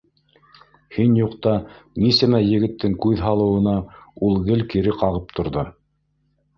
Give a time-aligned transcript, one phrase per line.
[0.95, 1.53] Һин юҡта
[2.05, 3.77] нисәмә егеттең күҙ һалыуына
[4.31, 5.71] ул гел кире ҡағып торҙо.